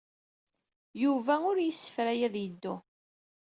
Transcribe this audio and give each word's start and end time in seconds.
Yuba 1.03 1.33
ur 1.49 1.55
la 1.57 1.63
yessefray 1.67 2.19
ad 2.27 2.35
yeddu. 2.39 2.75